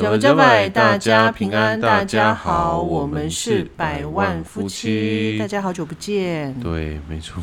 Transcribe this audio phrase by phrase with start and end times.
[0.00, 6.52] 加拜加拜，大家平安，大家好，我们是百万夫妻，大家好久不见。
[6.54, 7.40] 对，没错。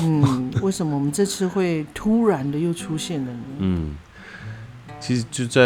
[0.00, 3.38] 嗯，为什么我们这次会突然的又出现了呢？
[3.58, 3.96] 嗯，
[4.98, 5.62] 其实就在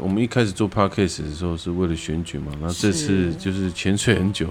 [0.00, 2.46] 我们一开始做 podcast 的时候，是为了选举嘛。
[2.62, 4.48] 那这次就是潜水很久，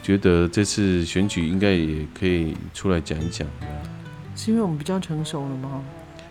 [0.00, 3.48] 觉得这次选举应该也可以出来讲一讲。
[4.36, 5.82] 是因为我们比较成熟了吗？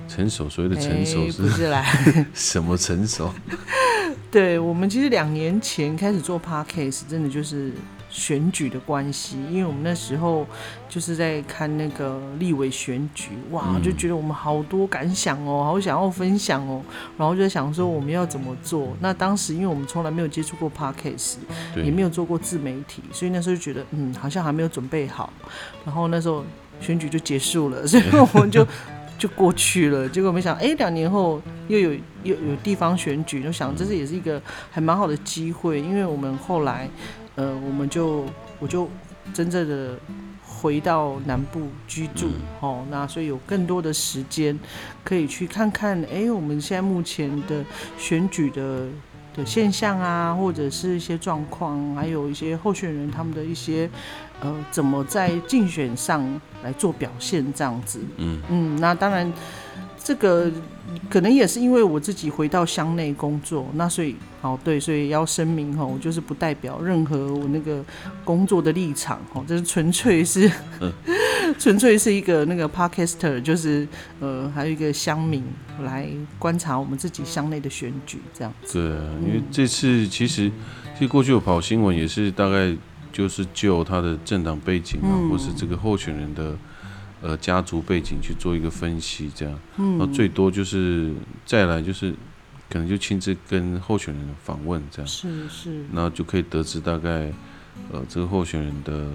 [0.08, 1.42] 成熟，所谓的成熟是？
[1.42, 1.84] 不是啦，
[2.34, 3.32] 什么成熟？
[4.30, 7.72] 对我们其实两年前开始做 podcast，真的就是
[8.10, 10.46] 选举的关系，因为我们那时候
[10.90, 16.82] 就是在看那个立委选举，哇，就觉得我们好多感想哦，好想要分享哦，
[17.16, 18.98] 然后就在想说我们要怎么做。
[19.00, 21.36] 那当时因为我们从来没有接触过 podcast，
[21.76, 25.32] 也没有做过自媒体，所以那时候就觉得嗯，好像还没有准备好。
[25.86, 26.44] 然后那时候
[26.82, 28.68] 选举就结束了，所以我们就。
[29.18, 36.90] 就过去了，结果没想，哎，两年后又有又有地方选举，就想这是也是一个还蛮好的机会，因为我们后来，
[37.36, 38.26] 呃，我们就
[38.60, 38.90] 我就
[39.34, 39.98] 真正的
[40.46, 42.28] 回到南部居住，
[42.60, 44.60] 哦，那所以有更多的时间
[45.04, 47.64] 可以去看看，哎，我们现在目前的
[47.98, 48.88] 选举的。
[49.36, 53.90] 的现象啊，或者是一些状况，还有一些候选人他们的一些
[54.42, 56.24] 呃，怎么在竞选上
[56.64, 58.00] 来做表现这样子。
[58.18, 59.32] 嗯嗯，那当然
[60.04, 60.52] 这个
[61.10, 67.84] 可能也是因为我自己回到乡内工作，那所以哦对，所以要声明哈，我就是不代表任何我那个
[68.26, 70.52] 工作的立场哈，这是纯粹是。
[71.60, 73.86] 纯粹是一个那个 podcaster，就是
[74.22, 75.44] 呃，还有一个乡民
[75.84, 76.08] 来
[76.40, 78.80] 观察我们自己乡内的选举这样子。
[78.80, 80.50] 对啊，因为这次其实
[80.94, 82.74] 其实过去有跑新闻，也是大概
[83.12, 86.56] 就是就他的政党背景啊，或是这个候选人的
[87.24, 89.60] 呃家族背景去做一个分析，这样。
[89.78, 89.98] 嗯。
[89.98, 91.12] 然后最多就是
[91.44, 92.12] 再来就是
[92.70, 95.08] 可能就亲自跟候选人访问这样。
[95.08, 95.84] 是是。
[95.92, 97.32] 然后就可以得知大概
[97.92, 99.08] 呃这个候选人的。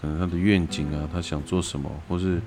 [0.00, 2.40] 可能他的愿景啊，他想做什么，或是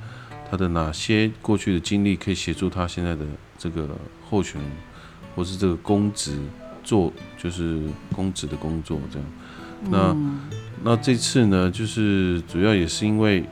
[0.49, 3.23] 他的哪些过去的经历可以协助他现在的
[3.59, 3.87] 这个
[4.27, 4.71] 候选人，
[5.35, 6.35] 或是这个公职
[6.83, 7.79] 做，就是
[8.11, 9.27] 公职的工作这样。
[9.91, 10.17] 那
[10.83, 13.45] 那这次呢，就是主要也是因为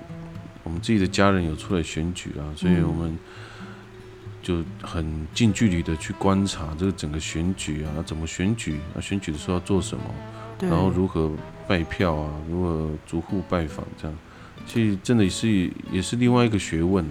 [0.63, 3.17] 我们自己的家人有出来选举啊，所以我们
[4.41, 10.03] 就很近距离的去观察这个整个选举啊，怎么选举啊，选举的时候要做什么。
[10.61, 11.31] 然后如何
[11.67, 12.31] 拜票啊？
[12.47, 13.83] 如何逐户拜访？
[13.99, 14.15] 这样，
[14.67, 17.03] 其实真的是也是另外一个学问。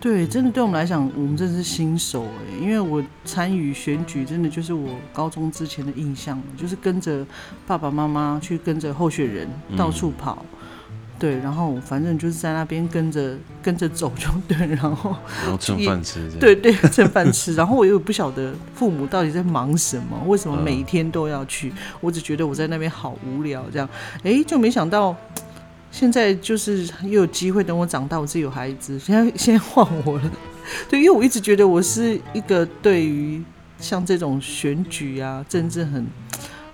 [0.00, 2.58] 对，真的对我们来讲，我们真的是新手哎。
[2.58, 7.26] 因为我参与选举，真的就是我高中之前的印象，就是跟着
[7.66, 9.46] 爸爸妈妈去跟着候选人
[9.76, 10.44] 到处跑。
[11.18, 17.54] 对，然后反正就是在那边跟着跟着走就对，然后然后蹭饭吃，对对蹭饭吃。
[17.54, 21.72] 然后我又不晓得父母到底在忙什么，为什么每天都要去？
[22.00, 23.88] 我只觉得我在那边好无聊，这样，
[24.24, 25.16] 哎，就没想到
[25.90, 30.30] 现在就是又有机会，等我长大，我自己有孩子，现在现在换我了。
[30.90, 33.42] 对，因为我一直觉得我是一个对于
[33.78, 36.06] 像这种选举啊、政治很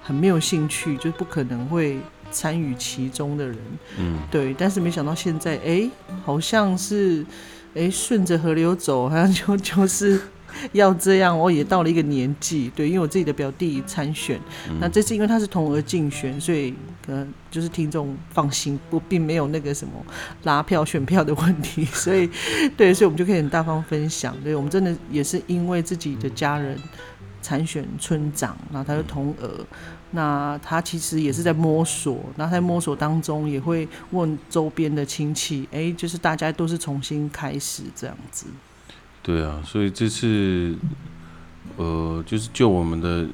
[0.03, 1.97] 很没有兴趣，就不可能会。
[2.33, 3.57] 参与其中的人，
[3.99, 5.89] 嗯，对，但是没想到现在，哎，
[6.25, 7.25] 好像是，
[7.75, 10.21] 哎，顺着河流走，好像就就是
[10.73, 11.39] 要这样。
[11.39, 14.41] 我也到了一个年纪，对，因为我自己的表弟参选，
[14.81, 19.93] 那这次因为他是同额竞选，所以可能，就是听众放心，我并没有那个什么
[20.45, 22.29] 拉票选票的问题，所以
[22.77, 24.37] 对，所以我们就可以很大方分享。
[24.43, 26.79] 对，我们真的也是因为自己的家人
[27.43, 29.67] 参选村长，然后他是同额。
[30.15, 38.47] 那他其实也是在摸索，那在摸索当中也会问周边的亲戚，哎，就是大家都是重新开始这样子。
[39.23, 40.77] 对啊，所以这次，
[41.77, 43.27] 呃，就是就我们的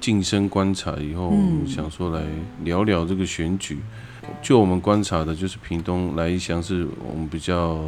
[0.00, 1.32] 晋升观察以后，
[1.66, 2.24] 想说来
[2.62, 3.80] 聊聊这个选举。
[4.40, 7.82] 就我们观察的，就是屏东来一乡是我们比较，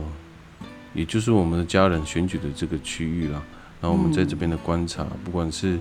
[0.94, 3.40] 也就是我们的家人选举的这个区域啦。
[3.80, 5.78] 然后我们在这边的观察，不管是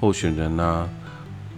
[0.00, 0.88] 候选人啊。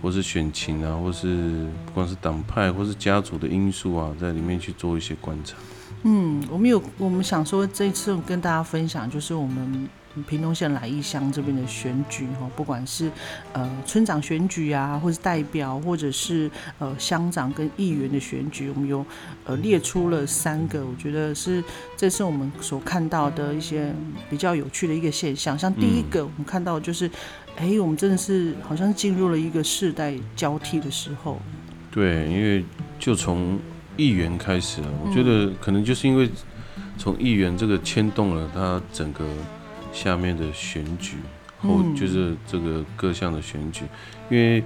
[0.03, 5.57] 或是选情啊，或是不管是党派或是家族的因素啊，在里面去做一些观察。
[6.03, 9.89] 嗯，我们有我们想说这一次跟大家分享，就是我们
[10.23, 13.11] 屏东县来义乡这边的选举哈，不管是
[13.53, 19.05] 呃村长选举啊，或是代表，或者是呃乡长跟议员的选举，我们有
[19.45, 21.63] 呃列出了三个，我觉得是
[21.97, 23.93] 这是我们所看到的一些
[24.31, 25.59] 比较有趣的一个现象。
[25.59, 27.11] 像第一个，我们看到就是，
[27.57, 31.41] 哎，我们真的是好像进入了一个世代交替的时候。
[31.91, 32.65] 对，因为
[32.99, 33.59] 就从
[33.97, 36.31] 议员开始了，我觉得可能就是因为
[36.97, 39.25] 从议员这个牵动了他整个。
[39.95, 41.17] 下面的选举
[41.63, 43.85] 后就是这个各项的选举，
[44.29, 44.63] 因为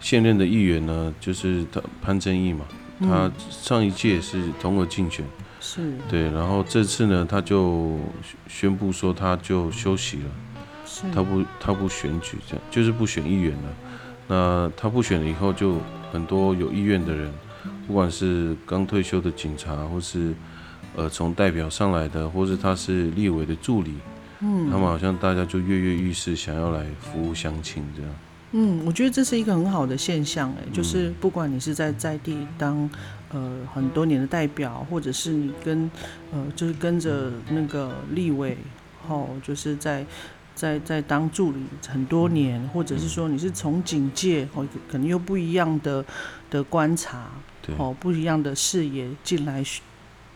[0.00, 2.66] 现任的议员呢，就是他潘正义嘛，
[3.00, 5.24] 他上一届是同额竞选，
[5.60, 5.94] 是。
[6.10, 7.98] 对，然后这次呢，他就
[8.48, 13.68] 宣布说他就休息了，他不他不选举，这样就是不选议员了。
[14.28, 15.78] 那他不选了以后，就
[16.12, 17.32] 很多有意愿的人，
[17.86, 20.34] 不管是刚退休的警察，或是
[20.96, 23.94] 呃从代表上来的，或是他是立委的助理。
[24.44, 28.10] 嗯，他们好像大家就跃跃欲试，想要来服务相亲这样。
[28.54, 32.90] 嗯，我觉得这是一个很好的现象，哎，就是不管你是在在地当
[33.30, 35.90] 呃很多年的代表，或者是你跟
[36.32, 38.58] 呃就是跟着那个立委，
[39.08, 40.04] 哦，就是在
[40.54, 46.04] 在在当助理很多年，或者是说你是从警界哦，可能又不一样的
[46.50, 47.30] 的观察，
[47.78, 49.64] 哦，不一样的视野进来。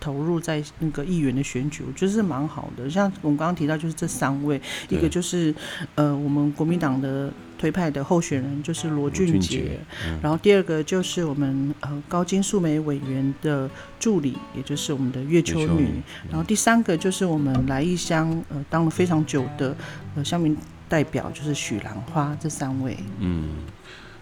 [0.06, 2.88] 投入在那个议员的选举，我觉得是蛮好的。
[2.88, 5.52] 像我们刚刚提到，就是这三位，一个就是
[5.96, 9.80] 呃我们国民党的推派的候选人，就是罗俊杰，
[10.22, 13.68] 然后第二个就是我们呃高金素梅委员的
[13.98, 16.00] 助理，也就是我们的月秋女，
[16.30, 19.76] 然后第三个就是我们来义乡呃当了非常久的
[20.14, 20.56] 呃乡民
[20.88, 22.96] 代表，就是许兰花，这三位。
[23.18, 23.48] 嗯。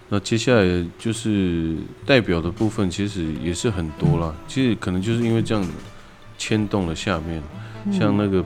[0.08, 4.34] 那接下来就是代表的部分，其实也是很多了。
[4.46, 5.66] 其实可能就是因为这样
[6.36, 7.42] 牵动了下面，
[7.90, 8.38] 像那个，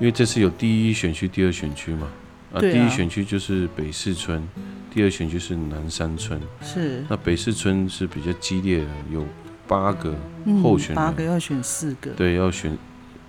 [0.00, 2.08] 因为这次有第一选区、第二选区嘛，
[2.52, 4.46] 啊，第一选区就是北四村，
[4.92, 6.40] 第二选区是南山村。
[6.60, 7.04] 是。
[7.08, 9.24] 那北四村是比较激烈的，有
[9.66, 10.14] 八个
[10.62, 12.76] 候选人，八个要选四个，对，要选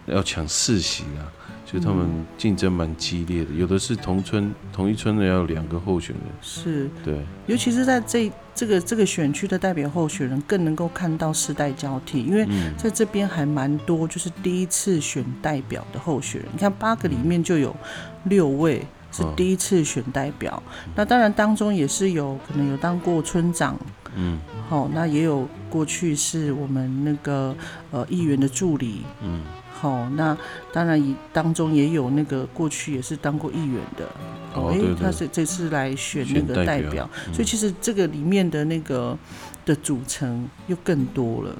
[0.07, 1.29] 要抢四席啊。
[1.71, 6.89] 就他们竞争蛮激烈的，有的是同村同一村的要有两个候选人，是。
[7.05, 17.75] 对，尤其是在这这个这个选区的代表候选人，更能够看到世代交替，因为在这边还蛮多，就是第一次选代表的候选人，你看八个里面就有
[18.23, 20.63] 六位是第一次选代表，
[20.95, 23.79] 那当然当中也是有可能有当过村长，
[24.15, 27.55] 嗯，好，那也有过去是我们那个
[27.91, 29.43] 呃议员的助理，嗯。
[29.79, 30.37] 好，那
[30.73, 34.05] 当然也当中也有那个过去也是当过议员的，
[34.53, 39.17] 哦，他是这次来选那个代表，所以其实这个里面的那个
[39.65, 41.55] 的组成又更多了。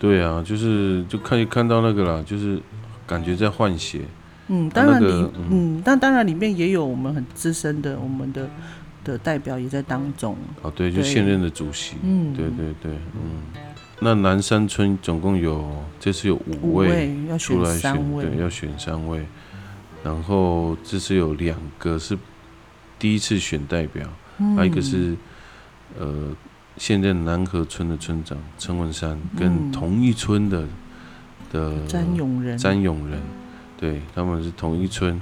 [0.00, 2.60] 对啊，就是就可以看到那个啦，就是
[3.06, 4.00] 感觉在换血。
[4.48, 8.50] 嗯，当然里，嗯，但当然里面也有我们很资深的我们的
[9.04, 10.36] 的代表也在当中。
[10.62, 11.94] 哦，对，就现任的主席。
[12.02, 13.67] 嗯，对对对，嗯。
[14.00, 19.26] 那南山村总共有这次有五位出来选，对，要选三位。
[20.04, 22.16] 然后这次有两个是
[22.98, 24.08] 第一次选代表，
[24.56, 25.16] 还有一个是
[25.98, 26.30] 呃
[26.76, 30.64] 现任南河村的村长陈文山，跟同一村的
[31.52, 33.20] 的詹永仁，詹永仁，
[33.76, 35.20] 对，他们是同一村，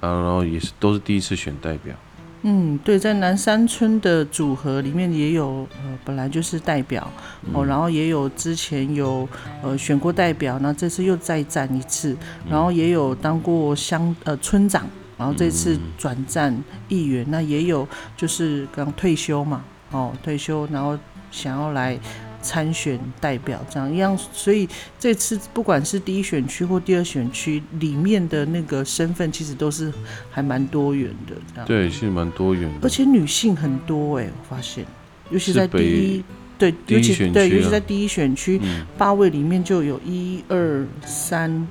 [0.00, 1.94] 然后也是都是第一次选代表。
[2.42, 7.08] 嗯，对，在南山村的组合里面也有，呃，本来就是代表
[7.52, 9.28] 哦，然后也有之前有
[9.62, 12.16] 呃选过代表，那这次又再战一次，
[12.50, 14.86] 然后也有当过乡呃村长，
[15.16, 16.52] 然后这次转战
[16.88, 17.86] 议员，那也有
[18.16, 19.62] 就是刚退休嘛，
[19.92, 20.98] 哦，退休然后
[21.30, 21.98] 想要来。
[22.42, 24.68] 参选代表这样一样，所以
[24.98, 29.92] 这次不管是第一选区或第二选区里面的那个身份，其实都是
[30.30, 31.34] 还蛮多元的。
[31.52, 31.66] 这样。
[31.66, 34.84] 对，是蛮多元的，而且女性很多哎，我发现，
[35.30, 36.24] 尤其在第一
[36.58, 38.60] 对，尤其对，尤其在第一选区
[38.98, 41.66] 八位里面就有一二三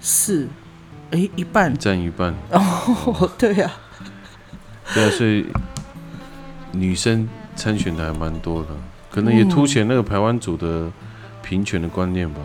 [0.00, 0.48] 四，
[1.10, 1.76] 哎，一半。
[1.76, 2.34] 占一半。
[2.50, 3.70] 哦，对呀，
[4.94, 5.44] 对啊，所以
[6.72, 8.68] 女生参选的还蛮多的。
[9.14, 10.90] 可能也凸显那个台湾组的
[11.40, 12.40] 平权的观念吧。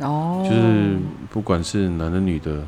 [0.00, 0.98] 哦，就是
[1.30, 2.64] 不管是男的女的，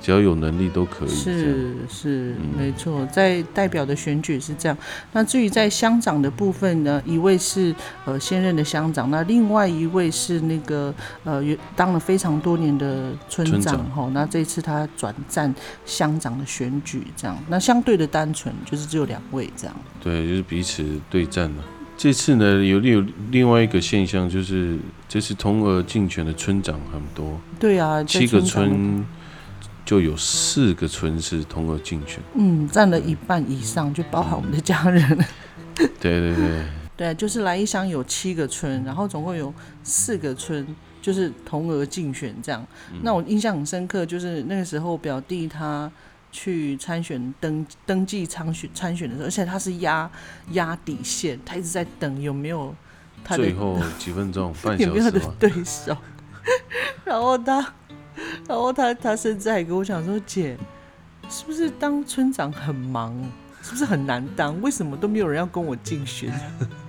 [0.00, 1.08] 只要有能力都可以。
[1.08, 4.76] 是是，没错，在代表的选举是这样。
[5.12, 7.72] 那至于在乡长的部分呢，一位是
[8.06, 11.40] 呃现任的乡长，那另外一位是那个呃
[11.76, 14.10] 当了非常多年的村长哈。
[14.12, 19.76] 那这次他转战乡长的选举，这样，那相对的单纯，就是只有两位这样。
[20.02, 21.62] 对，就是彼此对战了。
[21.96, 24.76] 这次呢，有有另外一个现象，就是
[25.08, 27.38] 这次同额竞选的村长很多。
[27.60, 29.04] 对啊，七个村
[29.84, 32.18] 就有四个村是同额竞选。
[32.34, 35.06] 嗯，占了一半以上，就包含我们的家人。
[35.76, 36.64] 对对对，
[36.96, 39.52] 对， 就是来一乡有七个村，然后总共有
[39.84, 40.66] 四个村
[41.00, 42.66] 就是同额竞选这样。
[43.02, 45.90] 那我印象很深刻，就是那个时候表弟他
[46.32, 50.10] 去参选登登记参选参选的时候，而且他是压
[50.52, 52.74] 压底线，他一直在等有没有
[53.22, 55.20] 他的最后几分钟， 半有没有他的。
[55.38, 55.96] 对手，
[57.04, 57.60] 然后他，
[58.48, 60.56] 然后他他甚至还跟我讲说，姐，
[61.28, 63.14] 是不是当村长很忙，
[63.62, 64.60] 是不是很难当？
[64.62, 66.32] 为什么都没有人要跟我竞选？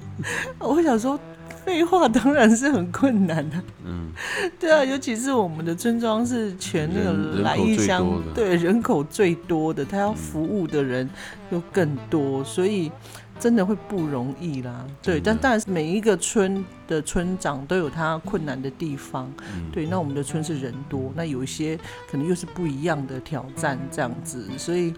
[0.60, 1.20] 我想说，
[1.66, 3.56] 废话，当然是很困难的、
[3.86, 4.12] 嗯，
[4.60, 11.10] 对啊，尤其是我们的村庄是全那个来人口最义乡，对人口最多的，他要服务的人
[11.52, 12.92] 又更多，所以
[13.40, 14.86] 真的会不容易啦。
[15.02, 19.32] 对，但但当然是每一个村的村长都有他困难的地方。
[19.56, 21.78] 嗯对，那我们的村是人多，那有一些
[22.10, 24.94] 可能又是不一样的挑战这样子，所以，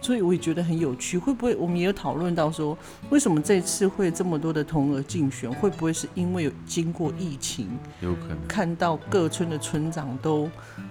[0.00, 1.18] 所以我也觉得很有趣。
[1.18, 2.78] 会不会我们也有讨论到说，
[3.10, 5.52] 为什么这次会这么多的同额竞选？
[5.52, 7.68] 会不会是因为有经过疫情？
[8.00, 10.48] 有可能看到各村的村长都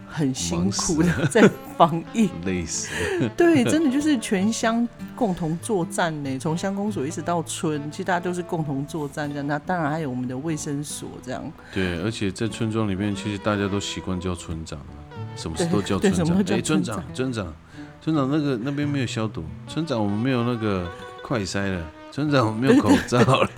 [0.10, 2.90] 很辛苦的 在防疫， 累死
[3.20, 3.30] 了。
[3.38, 9.48] 对，真的就是全乡共同作战呢，从乡公所一直到村，其实大家都是共同作战这样。
[9.48, 14.98] 那当然还有我们的卫生所这样，对，而且在村庄里面，其实大家都习惯叫村长啊，
[15.36, 16.26] 什么事都叫村长。
[16.38, 17.54] 哎，村村长，村长，
[18.02, 20.90] 村长，那个那边没有消毒，村长我们没有那个
[21.22, 23.50] 快筛了，村长我们没有口罩了。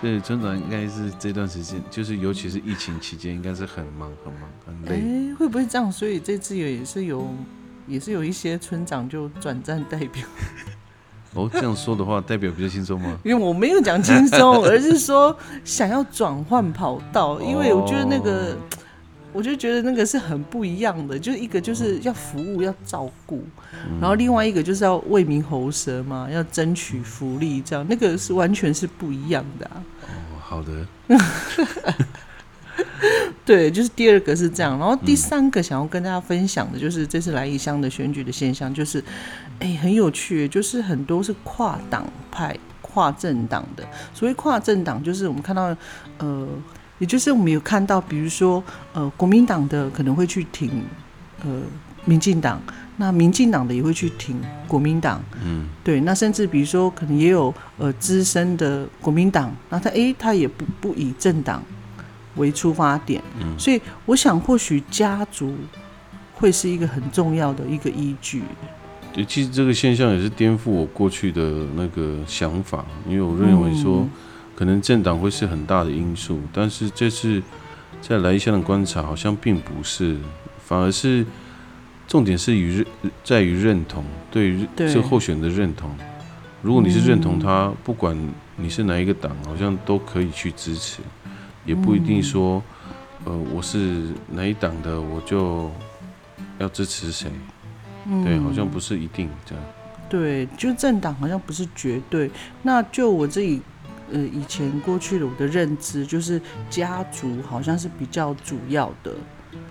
[0.00, 5.34] 所以村长应该是这段时间，就是尤其是疫情期间，应该是很忙很忙很哎、累。
[5.34, 5.90] 会不会这样？
[5.90, 7.26] 所以这次也是有，
[7.86, 10.22] 也是有一些村长就转战代表，
[11.34, 13.18] 哦，这样说的话，代表比较轻松吗？
[13.24, 18.52] 因为我没有讲轻松，而是说想要转换跑道，因为我觉得那个。
[18.52, 18.56] 哦
[19.36, 23.44] 我就觉得那个是很不一样的，就是一个就是要服务要照顾，
[23.86, 29.84] 嗯然后另外一个就是要为民喉舌嘛，要争取福利，这样那个是完全是不一样的、啊。
[30.02, 30.86] 哦，好的，
[33.44, 39.04] 对，就是第二个是这样，然后第三个想要跟大家分享的就是这次来义乡的选举的现象，就是
[39.60, 43.86] 哎很有趣，就是很多是跨党派、跨政党的。
[44.14, 45.76] 所谓跨政党，就是我们看到
[46.18, 46.48] 呃，
[46.98, 48.62] 也就是我们有看到，比如说
[48.92, 50.70] 呃，国民党的可能会去挺
[51.44, 51.60] 呃
[52.04, 52.60] 民进党，
[52.96, 61.62] 那民进党的也会去挺国民党，嗯，对，那甚至比如说可能也有呃资深的国民党，那他诶他也不不以政党
[62.36, 63.58] 为出发点，嗯。
[63.58, 65.54] 所以我想或许家族
[66.34, 68.42] 会是一个很重要的一个依据。
[69.12, 74.10] 对，其实这个现象也是颠覆我过去的那个想法，因为我认为说，嗯
[74.56, 77.40] 可能政党会是很大的因素，但是这次
[78.00, 80.16] 在来乡的观察好像并不是，
[80.64, 81.24] 反而是
[82.08, 82.86] 重点是于认
[83.22, 85.94] 在于认同，对于对这候选的认同。
[86.62, 88.16] 如果你是认同嗯他，不管
[88.56, 91.00] 你是哪一个党，好像都可以去支持，
[91.64, 92.62] 也不一定说，
[93.24, 95.70] 呃，我是哪一党的，我就
[96.58, 97.30] 要支持谁。
[98.06, 99.64] 嗯对，好像不是一定这样。
[100.08, 102.30] 对，就政党好像不是绝对。
[102.62, 103.60] 那就我自己
[104.12, 109.12] 呃以前过去的我的认知，就是家族好像是比较主要的。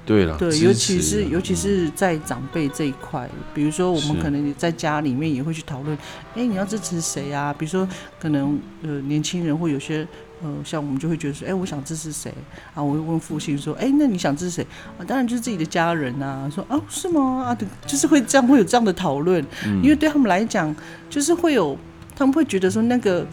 [0.04, 5.96] 对了，对，尤其是尤其是在长辈这一块，比如说我们可能在家里面也会去讨论，
[6.36, 7.54] 哎，你要支持谁啊？
[7.54, 7.88] 比如说
[8.20, 10.08] 可能呃年轻人或有些
[10.42, 12.34] 呃像我们就会觉得说，哎，我想支持谁
[12.74, 12.82] 啊？
[12.82, 15.06] 我会问父亲说，哎，那你想支持谁啊？
[15.06, 16.50] 当然就是自己的家人啊。
[16.54, 17.44] 说啊是吗？
[17.48, 20.76] 啊，对就是会这样会有这样的讨论，嗯因为对他们来讲，
[21.10, 21.78] 就是会有
[22.16, 23.26] 他们会觉得说那个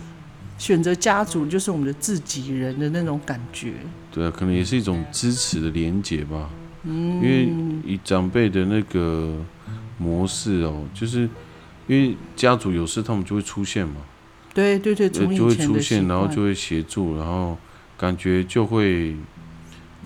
[0.62, 3.72] 选择家族就是我们的自己人的那种感觉。
[4.12, 6.48] 对啊，可能也是一种支持的连结吧。
[6.84, 7.48] 嗯，因为
[7.84, 9.36] 以长辈的那个
[9.98, 11.28] 模式哦，就是
[11.88, 13.96] 因为家族有事，他们就会出现嘛，
[14.54, 17.58] 对对对，呃就会出现，然后就会协助，然后
[17.98, 19.16] 感觉就会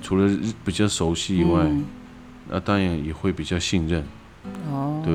[0.01, 1.85] 除了比较熟悉以外，嗯
[2.49, 4.03] 那当然也会比较信任。
[4.71, 5.13] 哦，对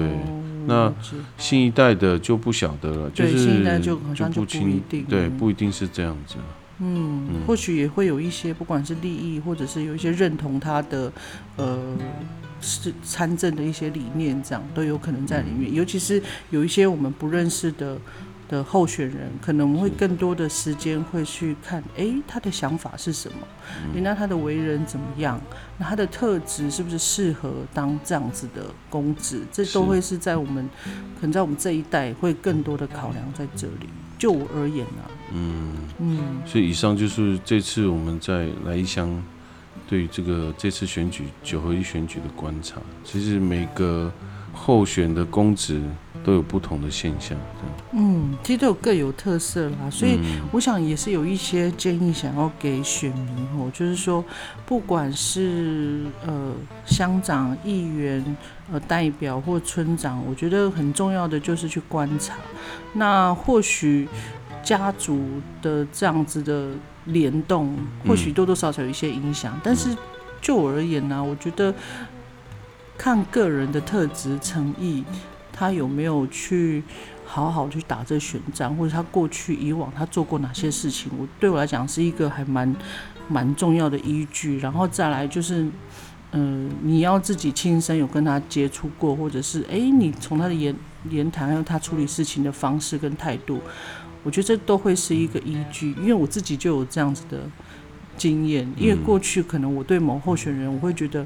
[0.72, 0.94] 那
[1.38, 6.36] 新一代的就不晓得了，就是新一代就好像就不一定对，嗯不一定是这样子。
[6.80, 11.12] 嗯，嗯或许也会有一些，不管是利益，或者是有一些认同他的
[11.58, 11.78] 呃
[12.60, 15.74] 是参政的一些理念，这样都有可能在里嗯面。
[15.74, 17.98] 尤其是有一些我们不认识的
[18.52, 23.38] 的候选人，可能我们会更多的时间会去看，诶，他的想法是什么？
[24.04, 25.40] 那他的为人怎么样？
[25.78, 29.42] 那他的特质是不是适合当这样子的公职？
[29.54, 30.70] 这都会是在我们
[31.16, 33.88] 可能在我们这一代会更多的考量在这里。
[34.20, 39.10] 就我而言啊，嗯，嗯，所以以上就是这次我们在来一乡
[39.88, 44.12] 对于这个这次选举九合一选举的观察，其实每个
[44.54, 45.82] 候选的公职
[46.24, 47.76] 都有不同的现象，这样。
[47.94, 50.20] 嗯，其实都有各有特色啦，所以
[50.52, 54.24] 我想也是有一些建议想要给选民哦，就是说，
[54.66, 56.54] 不管是呃
[56.86, 58.38] 乡长、议员、
[58.72, 62.36] 呃代表或村长，我觉得很重要的就是去观察。
[62.94, 64.08] 那或许
[64.64, 65.20] 家族
[65.62, 66.70] 的这样子的
[67.06, 67.76] 联动，
[68.08, 69.90] 或许多多少少有一些影响，但是
[70.40, 71.74] 就我而言呢，我觉得
[72.98, 75.04] 看个人的特质、诚意，
[75.62, 76.84] 他有没有去。
[77.34, 82.76] 好好去打这选战，或者他过去以往他做过哪些事情，我对我来讲是一个还蛮
[83.30, 84.60] 蛮重要的依据。
[84.60, 85.66] 然后再来就是，
[86.34, 90.76] 嗯，你要自己亲身有跟他接触过，或者是哎，你从他的言
[91.10, 93.62] 言谈还有他处理事情的方式跟态度，
[94.24, 95.96] 我觉得这都会是一个依据。
[96.02, 97.50] 因为我自己就有这样子的
[98.18, 101.26] 经验，因为过去可能我对某候选人，我会觉得。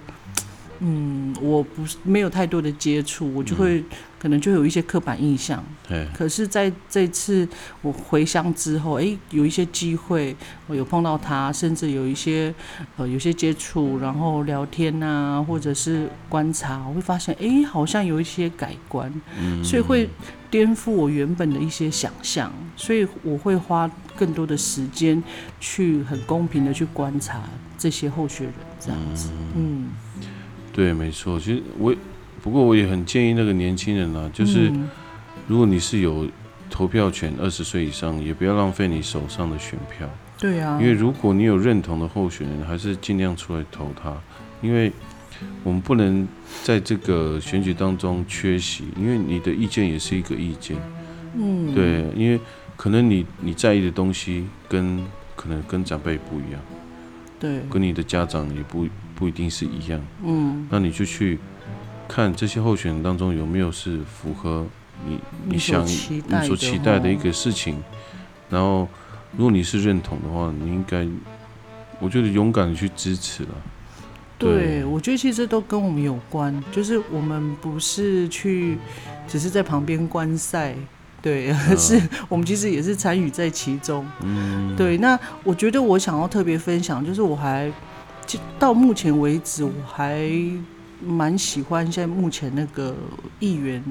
[0.80, 3.84] 嗯，我不是没有太多的接触，我就会
[4.20, 5.64] 可能就有一些刻板印象。
[5.88, 6.08] 对。
[6.14, 7.48] 可是在这次
[7.82, 10.36] 我回乡之后，哎，有一些机会，
[10.68, 12.54] 我有碰到他，甚至有一些
[12.98, 19.12] 呃有些接触，然后聊天啊，或者是观察，我会发现，哎，好像有一些改观。
[19.40, 19.64] 嗯。
[19.64, 20.10] 所以会
[20.50, 25.22] 颠覆我原本的一些想象，所以我会花更多的时间
[25.60, 27.42] 去很公平的去观察
[27.78, 29.30] 这些候选人，这样子。
[29.56, 29.90] 嗯。
[30.76, 31.40] 对，没错。
[31.40, 31.96] 其实我，
[32.44, 34.70] 不过我也很建议那个年轻人啊，就是
[35.48, 36.28] 如果你是有
[36.70, 40.06] 投票权，二十岁以上，也不要浪费你手上的选票。
[40.38, 40.78] 对啊。
[40.82, 44.14] 因为如果你有认同的候选人，还是尽量出来投他。
[44.62, 44.92] 因为
[45.64, 46.28] 我们不能
[46.62, 50.76] 在这个选举当中缺席，因为你的意见也是一个意见。
[51.38, 51.74] 嗯。
[51.74, 52.38] 对，因为
[52.76, 55.02] 可能你你在意的东西跟
[55.38, 56.62] 可能跟长辈不一样。
[57.40, 57.62] 对。
[57.72, 58.86] 跟你的家长也不。
[59.16, 61.40] 不一定是一样，嗯，那你就去
[62.08, 64.66] 看这些候选人当中有没有是符合
[65.08, 67.82] 你你想你所期待的一个事情，
[68.50, 68.88] 然后
[69.38, 71.08] 如果你是认同的话，你应该
[72.00, 73.50] 我觉得勇敢的去支持了。
[74.38, 78.78] 对，我觉得其实都跟我们有关，就是我们不是去
[79.30, 80.76] 只是在旁边观赛，
[81.22, 84.06] 对，而是我们其实也是参与在其中。
[84.22, 87.72] 嗯，对，那我觉得我想要特别分享，就是我还。
[88.58, 90.30] 到目前为止，我还
[91.02, 92.96] 蛮喜欢现在目前那个
[93.40, 93.84] 议员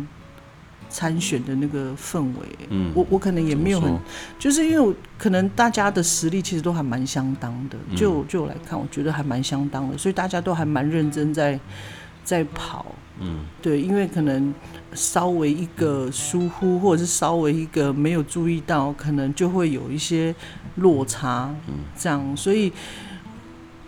[0.89, 2.47] 参选的那个氛围。
[2.71, 3.99] 嗯，我我可能也没有很，
[4.39, 7.77] 就是因为可能大家的实力其实都还蛮相当的。
[7.95, 11.59] 就就我来看，我觉得还蛮相当的，所以大家都还蛮认真在
[12.25, 12.87] 在跑。
[13.21, 14.53] 嗯，对，因为可能
[14.93, 20.35] 稍微一个疏忽，或者是稍微一个没有注意到，可能就会有一些
[20.77, 21.55] 落差。
[21.69, 22.73] 嗯，这样，所以。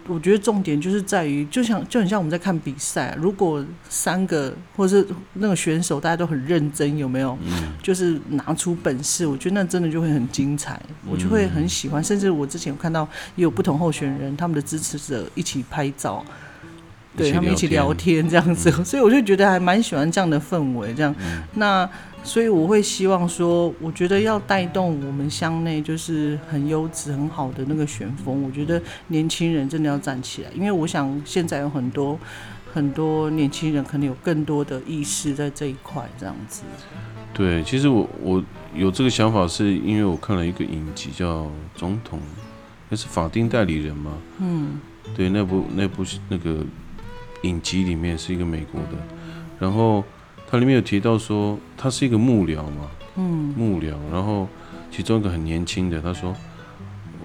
[0.09, 7.37] 我觉得重点就是在于，就像就很像我们在看比赛，如果三个或者是那个选手大家都很认真，有没有？
[7.45, 7.73] 嗯。
[7.83, 12.03] 就是拿出本事，我觉得那真的就会很精彩，我就会很喜欢。
[12.03, 16.25] 甚至我之前有看到也有不同候选人，他们的支持者一起拍照，
[17.17, 20.93] 对他们一起聊天这样子，所以我就觉得还蛮喜欢这样的氛围。
[20.95, 21.15] 这样，
[21.55, 21.89] 那。
[22.27, 28.43] 所以我会希望说，我觉得要带动我们乡内就是很优质、很好的那个旋风。
[28.43, 32.19] 我觉得年轻人真的要站起来，因为我想现在有很多
[32.75, 36.65] 很多年轻人可能有更多的意识在这一块，这样子。
[37.33, 38.43] 对，其实我我
[38.75, 41.45] 有这个想法，是因为我看了一个影集叫
[41.77, 42.19] 《总统》，
[42.89, 44.11] 那是法定代理人嘛。
[44.41, 44.81] 嗯。
[45.15, 46.57] 对，那部那部那个
[47.43, 48.97] 影集里面是一个美国的，
[49.59, 50.05] 然后。
[50.49, 54.49] 它里面有提到说，他是一个幕僚嘛，嗯，幕僚，然后
[54.93, 56.33] 其中一个很年轻的，他说，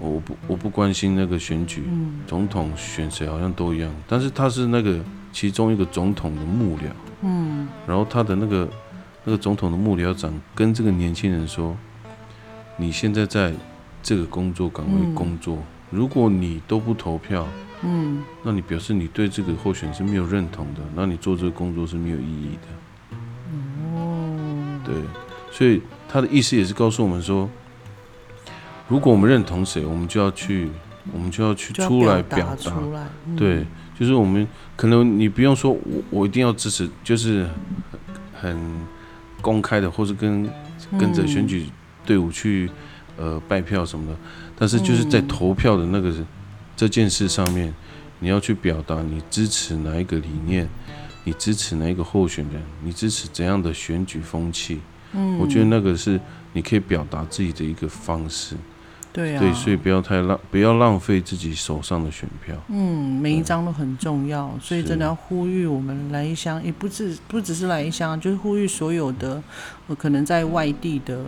[0.00, 1.84] 我不我不关心那个选举，
[2.26, 4.98] 总统选谁好像都一样，但是他是那个
[5.32, 8.68] 其中一个总统的幕僚，嗯，然后他的那个
[9.22, 11.76] 那个总统的幕僚长跟这个年轻人说，
[12.76, 13.54] 你现在在
[14.02, 15.58] 这个工作岗位工作，
[15.92, 17.46] 如果你都不投票，
[17.82, 22.68] 嗯，那你表示你对这个候选是没有认同的，那你做这个工作是没有意义的。
[24.84, 24.94] 对，
[25.50, 27.48] 所以他的意思也是告诉我们说，
[28.88, 30.70] 如果我们认同谁，我们就要去，
[31.12, 32.72] 我们就要去出来表达。
[33.36, 33.64] 对，
[33.98, 37.46] 就是我们可能你不用说，我我一定要支持，就是
[38.34, 38.58] 很
[39.40, 40.48] 公开的，或是跟
[40.98, 41.66] 跟着选举
[42.04, 42.70] 队伍去
[43.16, 44.18] 呃拜票什么的。
[44.58, 46.12] 但是就是在投票的那个
[46.76, 47.72] 这件事上面，
[48.20, 50.68] 你要去表达你支持哪一个理念。
[51.24, 52.60] 你支持哪一个候选人？
[52.82, 54.80] 你支持怎样的选举风气？
[55.12, 56.20] 嗯，我觉得那个是
[56.52, 58.56] 你可以表达自己的一个方式。
[59.12, 62.56] 对啊，对，所以不要太浪，不要浪费自己手上的选票。
[62.70, 69.40] 嗯，每一张都很重要，所以真的要呼吁我们来一乡，也不只不只是来一乡，就是呼吁所有的
[69.86, 71.24] 呃可能在外地的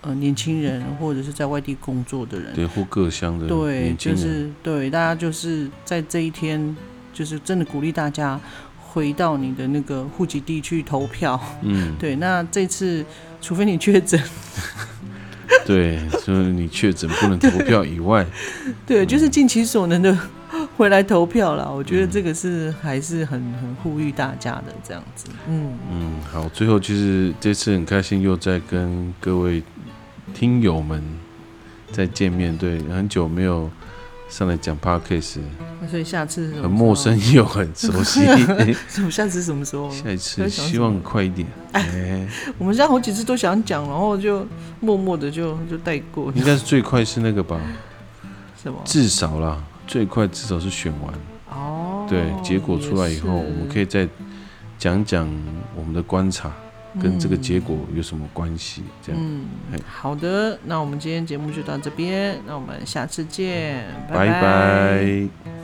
[0.00, 6.76] 呃年轻人，或者是在外地工作的人，对，或各乡的人，就是对大家就是在这一天，
[7.12, 8.40] 就是真的鼓励大家
[8.80, 11.40] 回到你的那个户籍地去投票。
[11.62, 13.04] 嗯， 对，那这次
[13.40, 14.20] 除非你确诊，
[15.66, 18.24] 对，就是你确诊不能投票以外，
[18.86, 20.16] 对，就是尽其所能的
[20.76, 21.68] 回来投票啦。
[21.68, 25.26] 我觉得这个是还是很很呼吁大家的这样子。
[25.48, 29.62] 嗯，嗯，好，最后其实这次很开心，又在跟各位
[30.34, 31.02] 听友们
[31.92, 33.70] 再见面，对，很久没有
[34.28, 35.38] 上来讲 podcast，
[35.80, 38.20] 那所以下次很陌生又很熟悉。
[38.88, 39.10] 什么？
[39.10, 39.90] 下次什么时候？
[39.90, 44.46] 下一次希望快一点，哎，我们现在好几次都想讲，然后就
[44.80, 46.32] 默默的就就带过。
[46.34, 47.60] 应该是最快是那个吧，
[48.62, 48.78] 什么？
[48.84, 51.14] 至少啦，最快至少是选完，
[51.50, 54.06] 哦，对，结果出来以后，我们可以以再
[54.78, 55.28] 讲讲
[55.74, 56.52] 我们的观察
[57.00, 57.76] 跟这个结果。
[57.94, 59.46] 有什么关系，这样，嗯，
[59.86, 65.57] 好的，那我们今天节目就到这边，那我们下次见，拜拜拜。